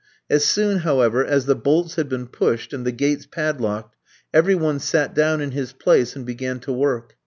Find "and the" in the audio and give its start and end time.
2.73-2.91